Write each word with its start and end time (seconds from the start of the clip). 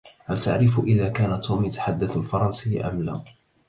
هل 0.25 0.39
تعرف 0.39 0.79
إذا 0.79 1.09
كان 1.09 1.41
توم 1.41 1.65
يتحدث 1.65 2.17
الفرنسية 2.17 2.89
أم 2.89 3.01
لا؟ 3.03 3.21